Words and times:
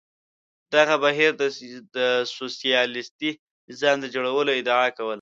دغه 0.75 0.95
بهیر 1.03 1.31
د 1.97 1.97
سوسیالیستي 2.37 3.31
نظام 3.69 3.97
د 4.01 4.05
جوړولو 4.15 4.51
ادعا 4.59 4.87
کوله. 4.97 5.09